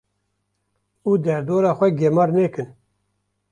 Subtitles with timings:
[1.09, 2.69] Û derdora xwe gemar nekin.